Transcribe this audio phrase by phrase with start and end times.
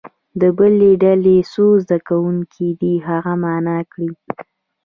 [0.41, 4.11] د بلې ډلې څو زده کوونکي دې هغه معنا کړي.